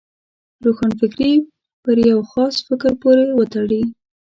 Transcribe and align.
روښانفکري 0.63 1.31
پر 1.83 1.95
یو 2.11 2.19
خاص 2.31 2.55
فکر 2.67 2.91
پورې 3.01 3.25
وتړي. 3.37 3.81